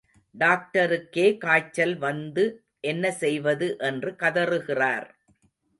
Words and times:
டாக்டருக்கே 0.35 1.25
காய்ச்சல் 1.37 1.95
வந்து 1.97 2.45
என்ன 2.83 3.11
செய்வது 3.11 3.69
என்று 3.79 4.11
கதறுகிறார். 4.19 5.07